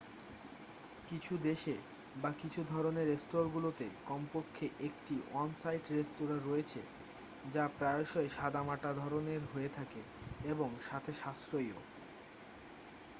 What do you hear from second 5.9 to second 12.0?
restaurant রয়েছে যা প্রায়শই সাদামাটা ধরণের হয়ে থাকে এবং সাথে সাশ্রয়ীও